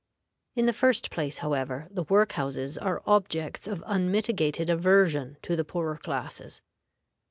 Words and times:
In 0.55 0.65
the 0.65 0.73
first 0.73 1.11
place, 1.11 1.37
however, 1.45 1.87
the 1.91 2.01
work 2.01 2.31
houses 2.31 2.75
are 2.75 3.03
objects 3.05 3.67
of 3.67 3.83
unmitigated 3.85 4.67
aversion 4.67 5.37
to 5.43 5.55
the 5.55 5.63
poorer 5.63 5.97
classes. 5.97 6.63